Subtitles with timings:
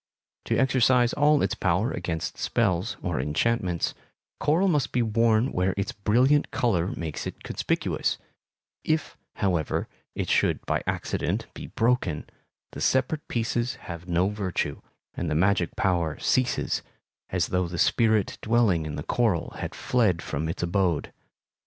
[0.45, 3.93] To exercise all its power against spells, or enchantments,
[4.39, 8.17] coral must be worn where its brilliant color makes it conspicuous;
[8.83, 12.25] if, however, it should by accident be broken,
[12.71, 14.81] the separate pieces have no virtue,
[15.13, 16.81] and the magic power ceases,
[17.29, 21.13] as though the spirit dwelling in the coral had fled from its abode.